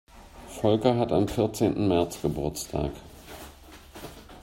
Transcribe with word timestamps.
Volker 0.47 0.97
hat 0.97 1.11
am 1.11 1.27
vierzehnten 1.27 1.87
März 1.87 2.19
Geburtstag. 2.23 2.89